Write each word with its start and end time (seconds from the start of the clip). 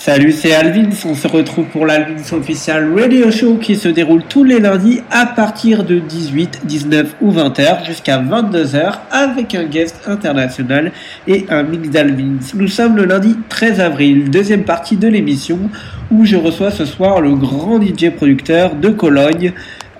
Salut, 0.00 0.30
c'est 0.30 0.54
Alvin. 0.54 0.90
On 1.06 1.14
se 1.16 1.26
retrouve 1.26 1.66
pour 1.66 1.84
l'Alvins 1.84 2.22
Official 2.32 2.96
Radio 2.96 3.32
Show 3.32 3.56
qui 3.56 3.74
se 3.74 3.88
déroule 3.88 4.22
tous 4.22 4.44
les 4.44 4.60
lundis 4.60 5.00
à 5.10 5.26
partir 5.26 5.82
de 5.82 5.98
18, 5.98 6.60
19 6.64 7.16
ou 7.20 7.32
20h 7.32 7.84
jusqu'à 7.84 8.22
22h 8.22 8.92
avec 9.10 9.56
un 9.56 9.64
guest 9.64 10.00
international 10.06 10.92
et 11.26 11.46
un 11.50 11.64
mix 11.64 11.90
d'Alvins. 11.90 12.38
Nous 12.54 12.68
sommes 12.68 12.96
le 12.96 13.06
lundi 13.06 13.36
13 13.48 13.80
avril, 13.80 14.30
deuxième 14.30 14.62
partie 14.62 14.96
de 14.96 15.08
l'émission 15.08 15.58
où 16.12 16.24
je 16.24 16.36
reçois 16.36 16.70
ce 16.70 16.84
soir 16.84 17.20
le 17.20 17.34
grand 17.34 17.82
DJ 17.82 18.10
producteur 18.10 18.76
de 18.76 18.90
Cologne, 18.90 19.52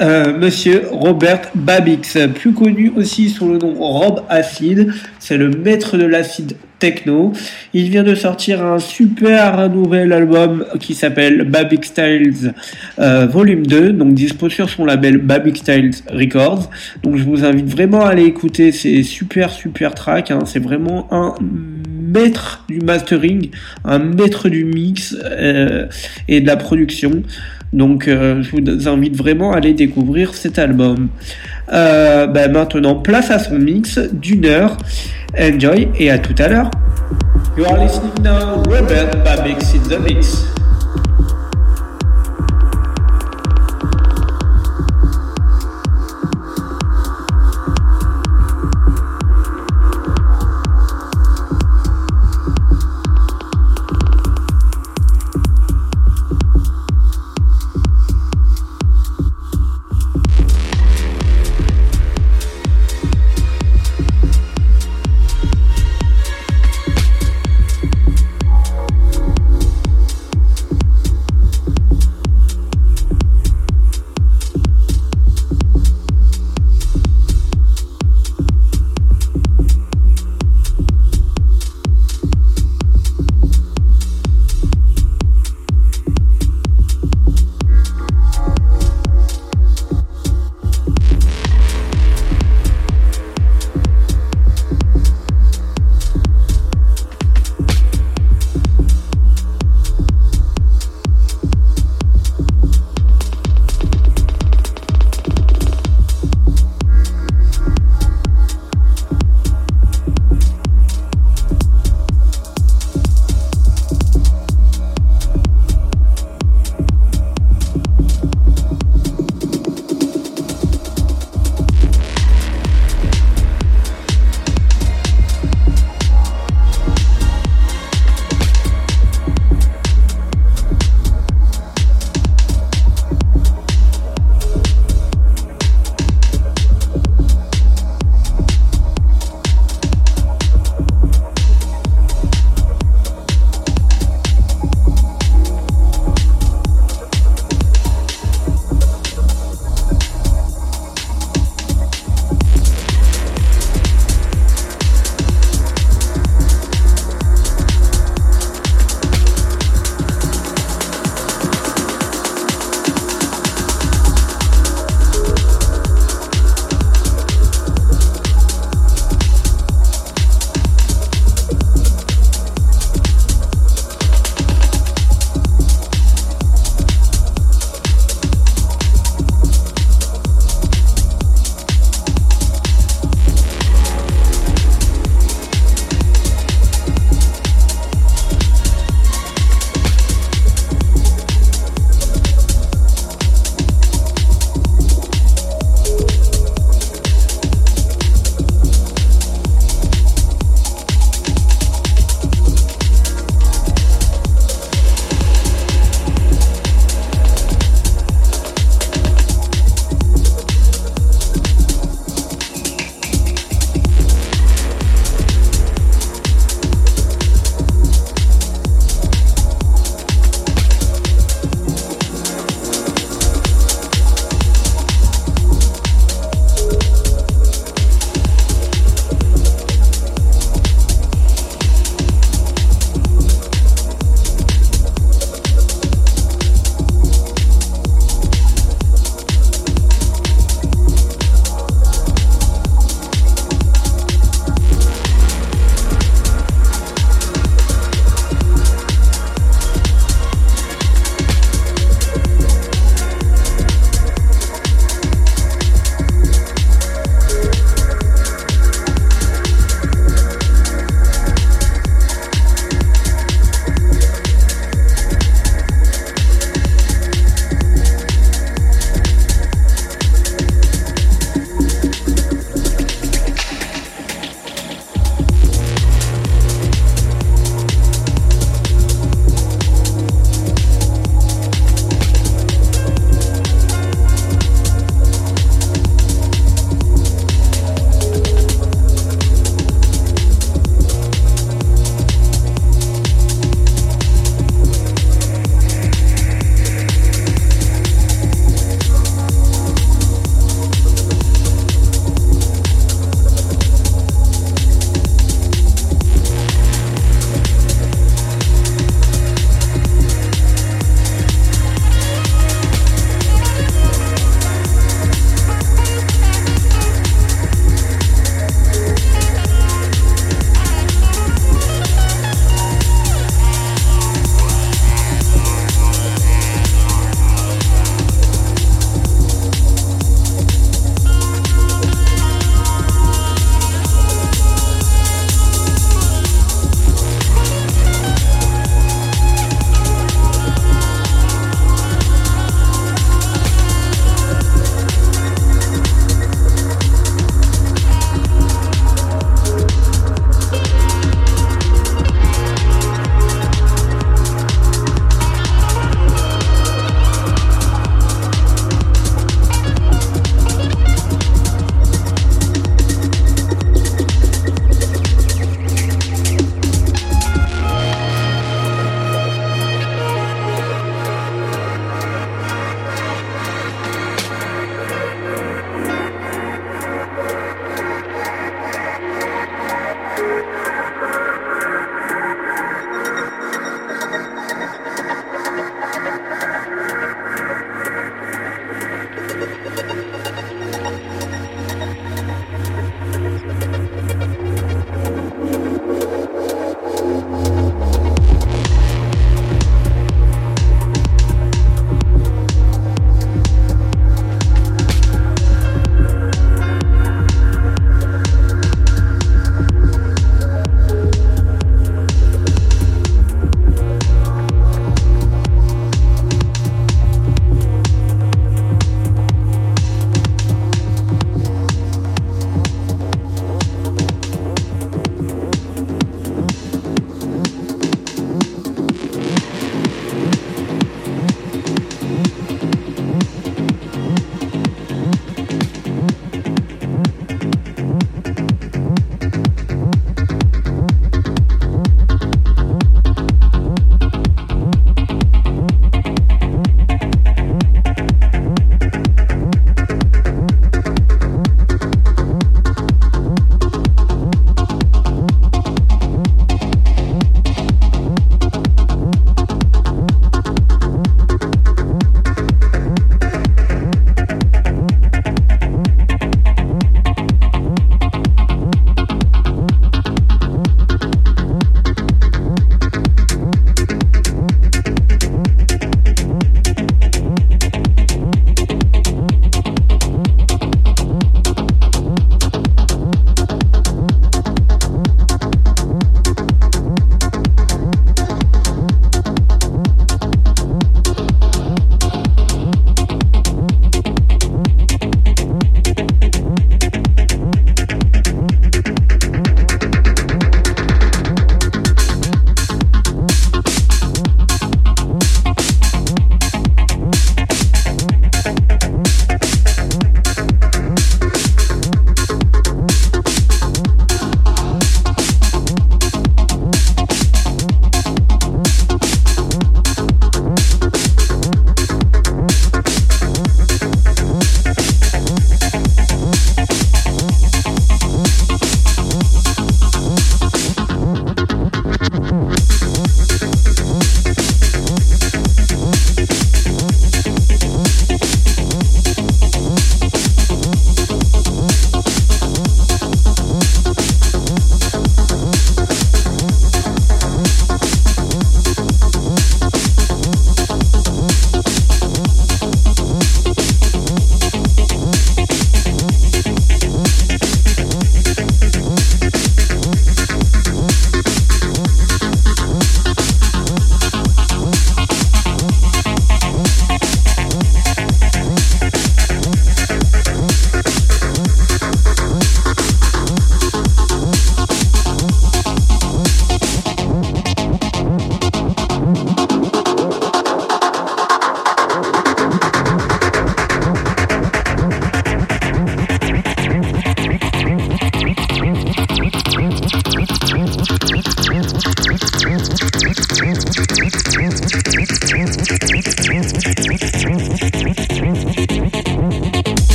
euh, 0.00 0.36
monsieur 0.36 0.88
Robert 0.90 1.42
Babix, 1.54 2.18
plus 2.34 2.52
connu 2.52 2.92
aussi 2.96 3.30
sous 3.30 3.48
le 3.48 3.58
nom 3.58 3.74
Rob 3.74 4.24
Acid. 4.28 4.92
C'est 5.20 5.36
le 5.36 5.50
maître 5.50 5.96
de 5.96 6.04
l'acide 6.04 6.56
techno. 6.84 7.32
Il 7.72 7.88
vient 7.88 8.02
de 8.02 8.14
sortir 8.14 8.62
un 8.62 8.78
super 8.78 9.70
nouvel 9.70 10.12
album 10.12 10.66
qui 10.80 10.94
s'appelle 10.94 11.44
Babix 11.44 11.88
Styles 11.88 12.52
euh, 12.98 13.26
Volume 13.26 13.66
2, 13.66 13.94
donc 13.94 14.12
dispo 14.12 14.50
sur 14.50 14.68
son 14.68 14.84
label 14.84 15.16
Babix 15.16 15.60
Styles 15.60 15.94
Records. 16.10 16.68
Donc 17.02 17.16
je 17.16 17.24
vous 17.24 17.42
invite 17.42 17.68
vraiment 17.68 18.04
à 18.04 18.10
aller 18.10 18.24
écouter 18.24 18.70
ces 18.70 19.02
super 19.02 19.50
super 19.50 19.94
tracks. 19.94 20.30
Hein. 20.30 20.40
C'est 20.44 20.62
vraiment 20.62 21.08
un 21.10 21.34
maître 21.90 22.66
du 22.68 22.80
mastering, 22.80 23.48
un 23.86 23.98
maître 23.98 24.50
du 24.50 24.66
mix 24.66 25.16
euh, 25.24 25.86
et 26.28 26.42
de 26.42 26.46
la 26.46 26.58
production. 26.58 27.22
Donc 27.72 28.08
euh, 28.08 28.42
je 28.42 28.50
vous 28.50 28.88
invite 28.88 29.16
vraiment 29.16 29.52
à 29.52 29.56
aller 29.56 29.72
découvrir 29.72 30.34
cet 30.34 30.58
album. 30.58 31.08
Ben, 31.66 32.52
maintenant, 32.52 32.96
place 32.96 33.30
à 33.30 33.38
son 33.38 33.58
mix 33.58 33.98
d'une 34.12 34.44
heure. 34.44 34.76
Enjoy 35.38 35.90
et 35.98 36.10
à 36.10 36.18
tout 36.18 36.34
à 36.38 36.48
l'heure. 36.48 36.70
You 37.56 37.64
are 37.66 37.78
listening 37.78 38.22
now 38.22 38.62
Robert 38.68 39.22
Babix 39.24 39.74
in 39.74 39.82
the 39.88 39.98
mix. 40.00 40.46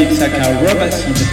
Robert 0.00 0.08
Babik 0.08 0.16
Saka, 0.16 0.48
Robert 0.64 1.29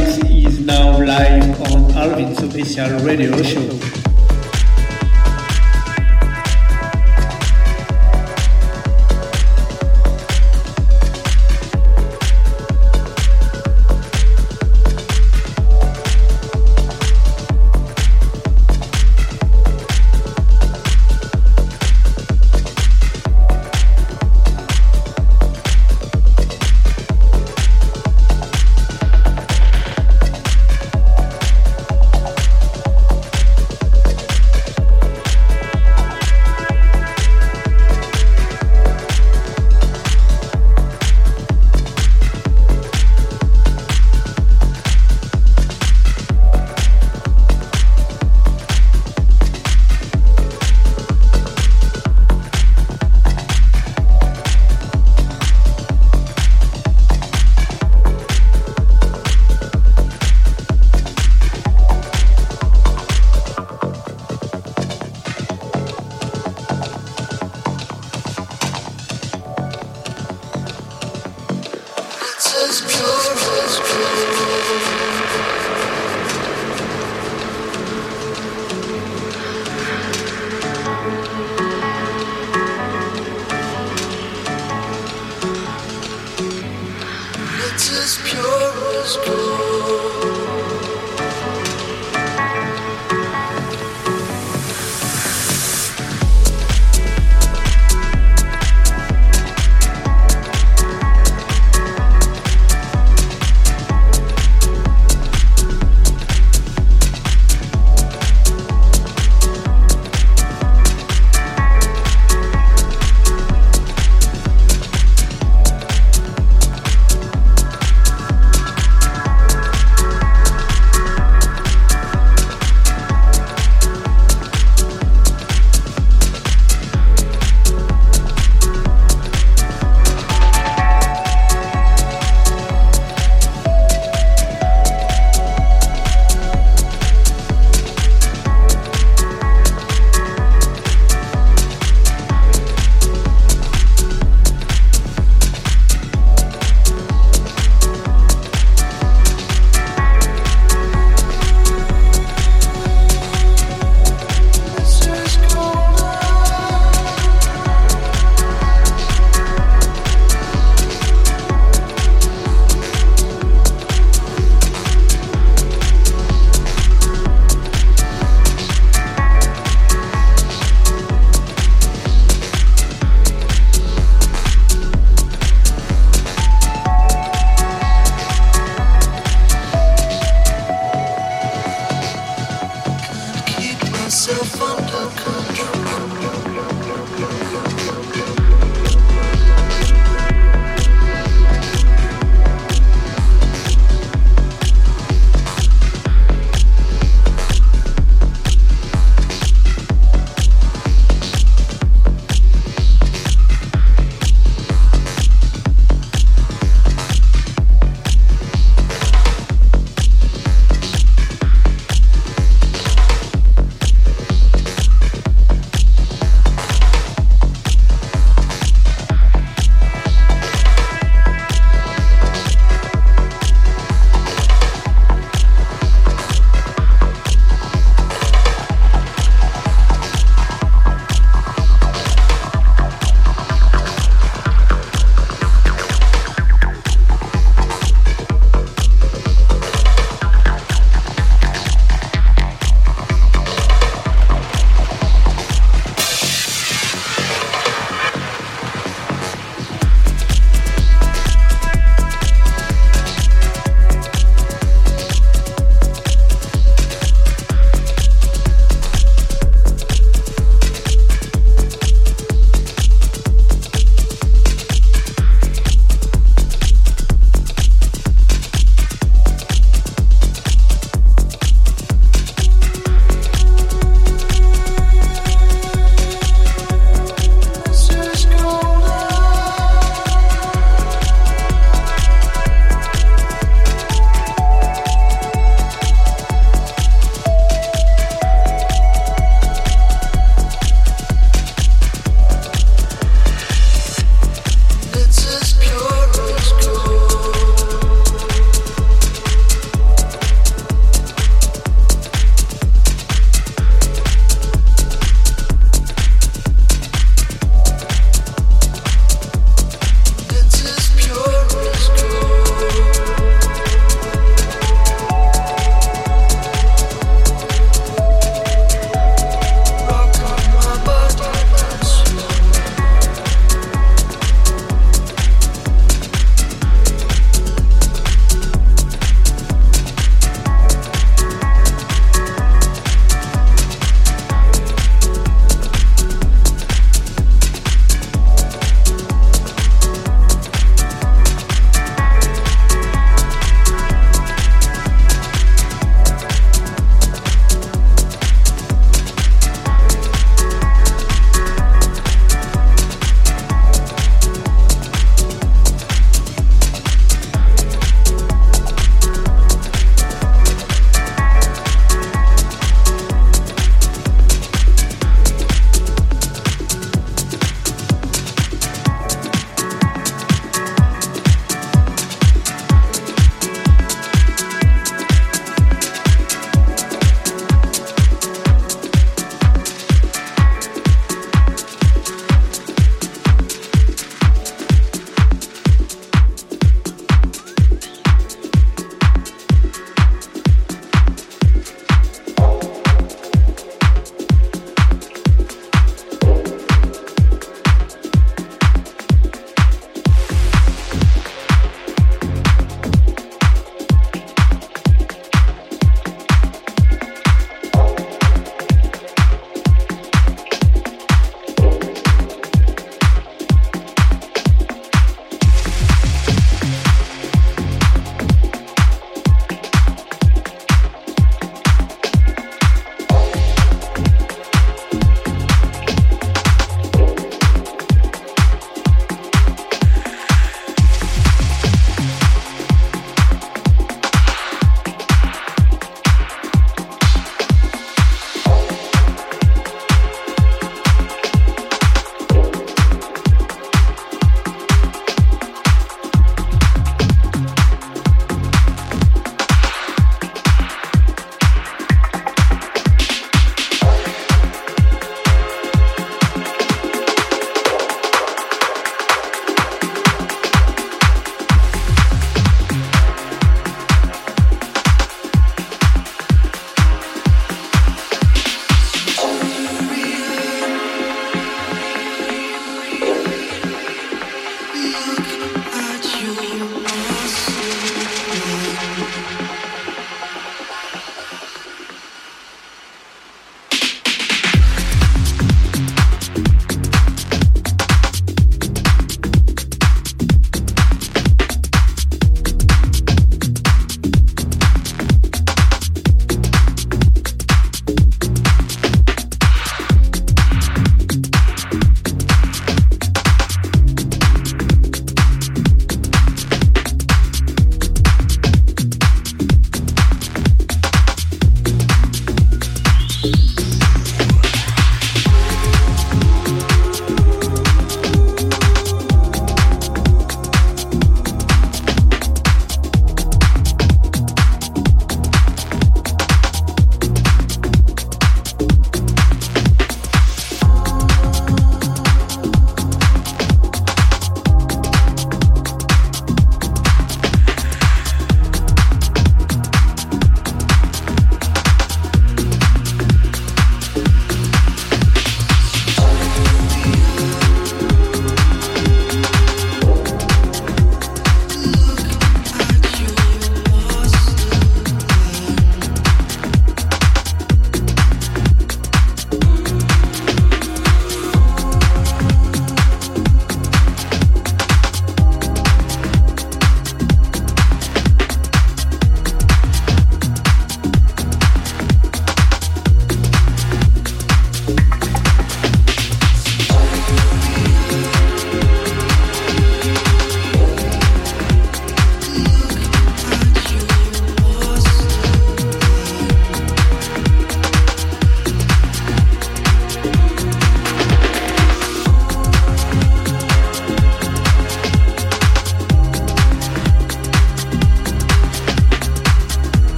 Robert 0.00 0.30
is 0.30 0.60
now 0.60 0.96
live 0.98 1.60
on 1.72 1.90
Alvin's 1.92 2.38
official 2.42 2.98
radio 3.00 3.42
show. 3.42 3.99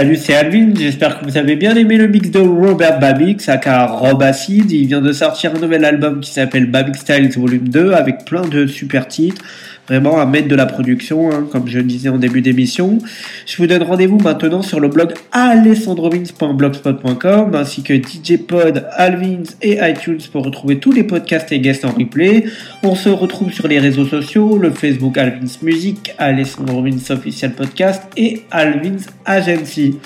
Salut, 0.00 0.16
c'est 0.16 0.34
Alvin. 0.34 0.72
J'espère 0.74 1.20
que 1.20 1.26
vous 1.26 1.36
avez 1.36 1.56
bien 1.56 1.76
aimé 1.76 1.98
le 1.98 2.08
mix 2.08 2.30
de 2.30 2.38
Robert 2.38 3.00
Babix, 3.00 3.46
aka 3.50 3.84
Rob 3.84 4.22
Acid. 4.22 4.72
Il 4.72 4.86
vient 4.86 5.02
de 5.02 5.12
sortir 5.12 5.54
un 5.54 5.58
nouvel 5.58 5.84
album 5.84 6.20
qui 6.20 6.30
s'appelle 6.30 6.70
Babix 6.70 6.98
Styles 6.98 7.30
Volume 7.38 7.68
2 7.68 7.92
avec 7.92 8.24
plein 8.24 8.40
de 8.40 8.66
super 8.66 9.06
titres 9.06 9.44
vraiment 9.90 10.20
à 10.20 10.26
mettre 10.26 10.46
de 10.46 10.54
la 10.54 10.66
production, 10.66 11.32
hein, 11.32 11.48
comme 11.50 11.66
je 11.66 11.78
le 11.78 11.84
disais 11.84 12.10
en 12.10 12.16
début 12.16 12.42
d'émission. 12.42 12.98
Je 13.44 13.56
vous 13.56 13.66
donne 13.66 13.82
rendez-vous 13.82 14.18
maintenant 14.18 14.62
sur 14.62 14.78
le 14.78 14.86
blog 14.86 15.14
alessandrovins.blogspot.com 15.32 17.56
ainsi 17.56 17.82
que 17.82 17.94
DJ 17.94 18.36
Pod, 18.46 18.86
Alvins 18.92 19.42
et 19.60 19.80
iTunes 19.82 20.20
pour 20.30 20.44
retrouver 20.44 20.78
tous 20.78 20.92
les 20.92 21.02
podcasts 21.02 21.50
et 21.50 21.58
guests 21.58 21.84
en 21.84 21.90
replay. 21.90 22.44
On 22.84 22.94
se 22.94 23.08
retrouve 23.08 23.52
sur 23.52 23.66
les 23.66 23.80
réseaux 23.80 24.06
sociaux, 24.06 24.58
le 24.58 24.70
Facebook 24.70 25.18
Alvins 25.18 25.58
Music, 25.60 26.14
Alessandrovins 26.18 27.10
Official 27.10 27.50
Podcast 27.50 28.04
et 28.16 28.44
Alvins 28.52 29.02
Agency. 29.24 29.96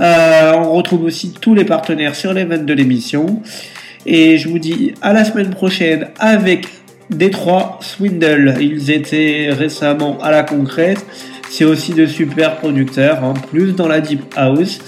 Euh, 0.00 0.54
on 0.56 0.72
retrouve 0.72 1.04
aussi 1.04 1.32
tous 1.40 1.54
les 1.54 1.64
partenaires 1.64 2.16
sur 2.16 2.32
les 2.32 2.44
de 2.44 2.72
l'émission. 2.72 3.40
Et 4.06 4.38
je 4.38 4.48
vous 4.48 4.58
dis 4.58 4.94
à 5.02 5.12
la 5.12 5.24
semaine 5.24 5.50
prochaine 5.50 6.08
avec 6.18 6.66
Détroit, 7.10 7.78
Swindle, 7.82 8.54
ils 8.60 8.90
étaient 8.90 9.48
récemment 9.50 10.18
à 10.22 10.30
la 10.30 10.42
concrète. 10.44 11.04
C'est 11.50 11.64
aussi 11.64 11.92
de 11.92 12.06
super 12.06 12.56
producteurs, 12.56 13.24
en 13.24 13.30
hein, 13.30 13.34
plus 13.50 13.72
dans 13.72 13.88
la 13.88 14.00
Deep 14.00 14.22
House, 14.36 14.78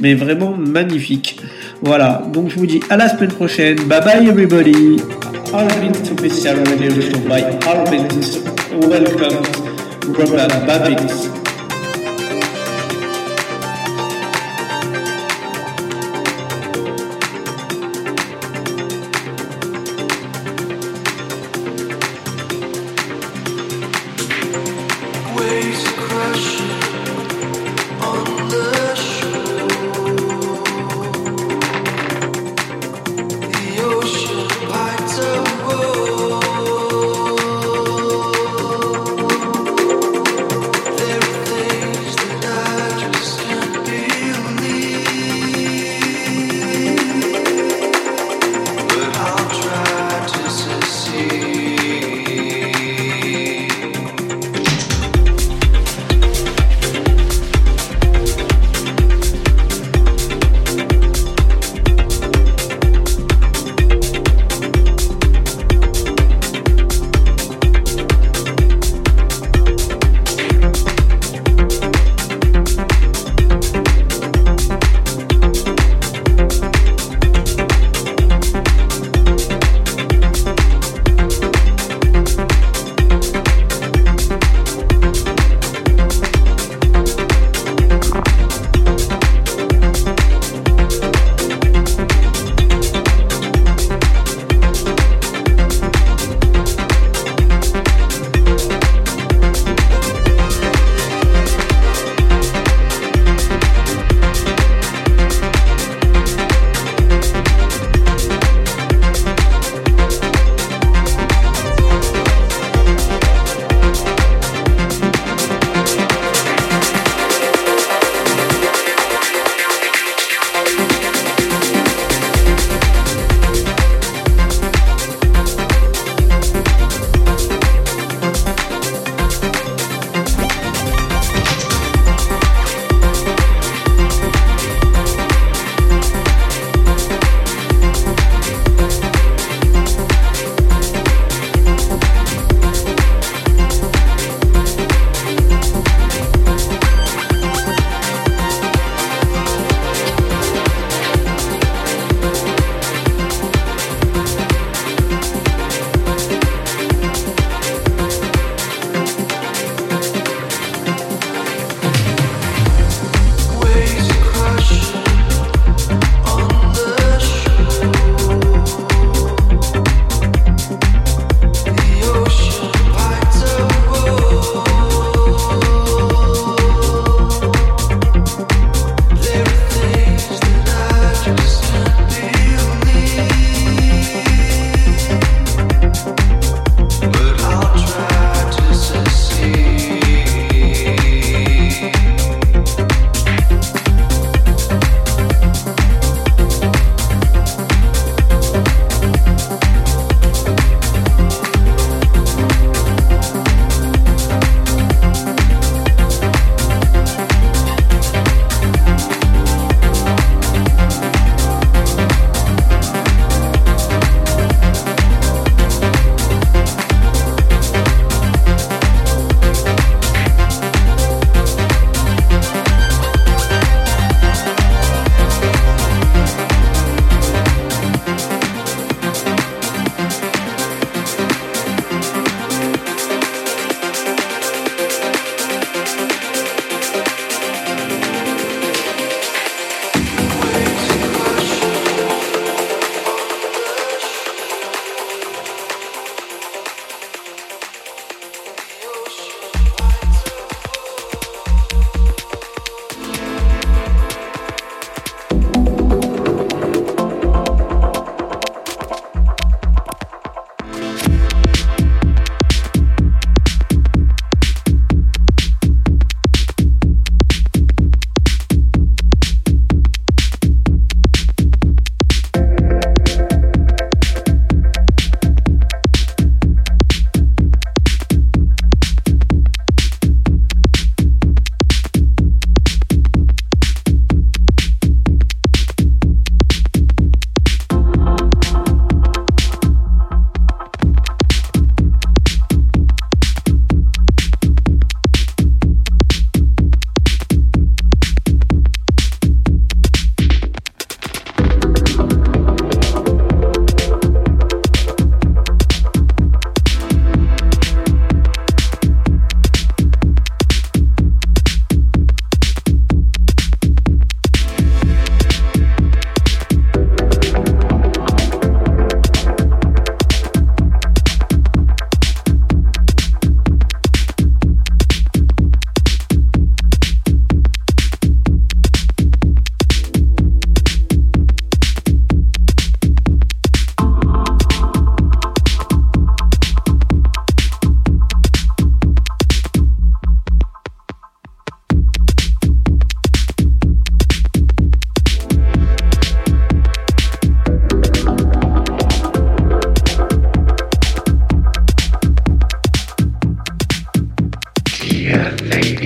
mais 0.00 0.14
vraiment 0.14 0.56
magnifique. 0.56 1.38
Voilà, 1.82 2.22
donc 2.32 2.48
je 2.48 2.56
vous 2.56 2.66
dis 2.66 2.80
à 2.88 2.96
la 2.96 3.08
semaine 3.08 3.32
prochaine. 3.32 3.76
Bye 3.86 4.02
bye 4.02 4.26
everybody. 4.26 4.96
Welcome. 8.72 9.42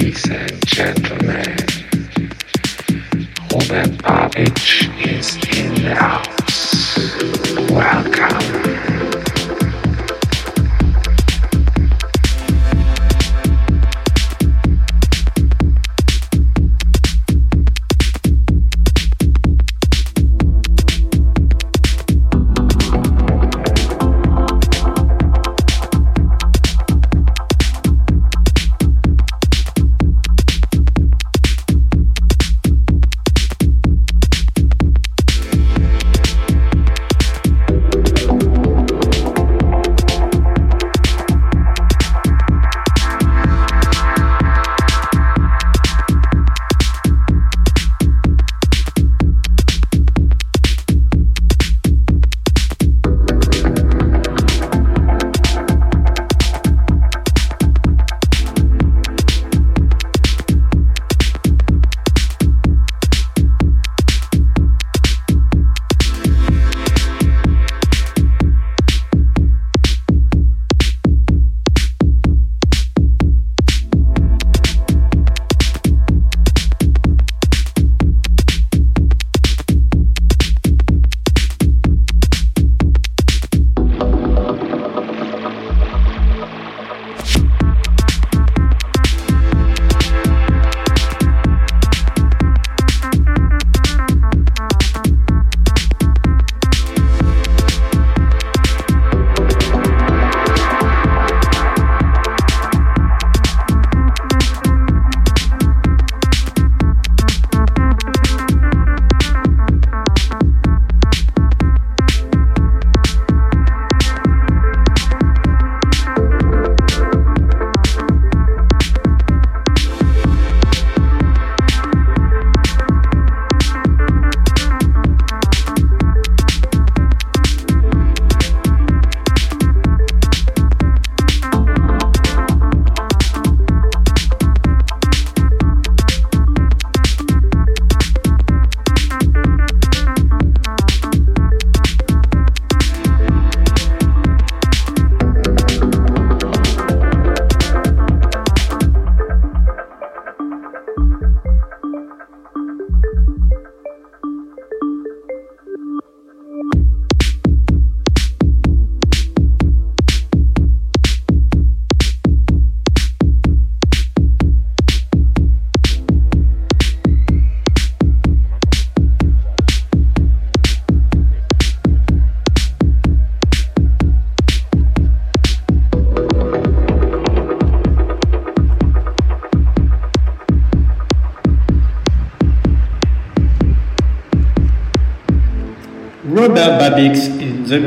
ladies 0.01 0.31
and 0.31 0.67
gentlemen, 0.67 1.57
Robert 3.53 3.91
Babic. 4.03 4.90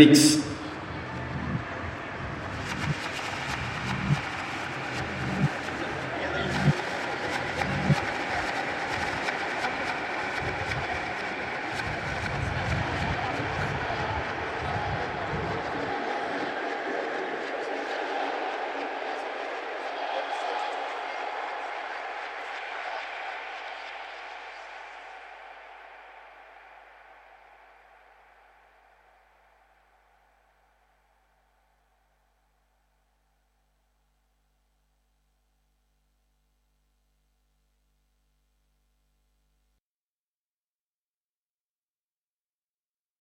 Mix. 0.06 0.33